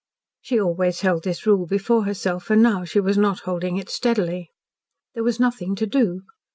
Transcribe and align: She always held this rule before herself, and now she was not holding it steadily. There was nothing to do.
She 0.41 0.59
always 0.59 1.01
held 1.01 1.23
this 1.25 1.45
rule 1.45 1.67
before 1.67 2.05
herself, 2.05 2.49
and 2.49 2.63
now 2.63 2.83
she 2.83 2.99
was 2.99 3.19
not 3.19 3.41
holding 3.41 3.77
it 3.77 3.87
steadily. 3.91 4.49
There 5.13 5.23
was 5.23 5.39
nothing 5.39 5.75
to 5.75 5.85
do. 5.85 6.23